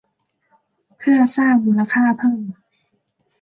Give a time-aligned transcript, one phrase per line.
[0.97, 2.41] เพื่อสร้างมูลค่าเพิ่ม